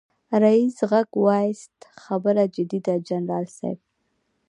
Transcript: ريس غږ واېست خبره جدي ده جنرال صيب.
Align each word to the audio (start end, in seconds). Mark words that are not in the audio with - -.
ريس 0.41 0.77
غږ 0.91 1.09
واېست 1.25 1.75
خبره 2.03 2.43
جدي 2.55 2.79
ده 2.85 2.95
جنرال 3.07 3.45
صيب. 3.57 3.79